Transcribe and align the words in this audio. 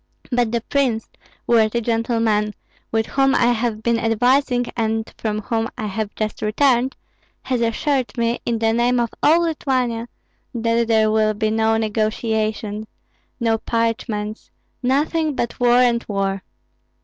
But 0.31 0.51
the 0.51 0.61
prince, 0.61 1.07
worthy 1.45 1.79
gentlemen, 1.79 2.55
with 2.91 3.05
whom 3.05 3.35
I 3.35 3.51
have 3.51 3.83
been 3.83 3.99
advising 3.99 4.65
and 4.75 5.07
from 5.15 5.41
whom 5.43 5.69
I 5.77 5.85
have 5.85 6.15
just 6.15 6.41
returned, 6.41 6.97
has 7.43 7.61
assured 7.61 8.17
me, 8.17 8.39
in 8.43 8.57
the 8.57 8.73
name 8.73 8.99
of 8.99 9.11
all 9.21 9.41
Lithuania, 9.43 10.09
that 10.55 10.87
there 10.87 11.11
will 11.11 11.35
be 11.35 11.51
no 11.51 11.77
negotiations, 11.77 12.87
no 13.39 13.59
parchments, 13.59 14.49
nothing 14.81 15.35
but 15.35 15.59
war 15.59 15.77
and 15.77 16.03
war!" 16.07 16.41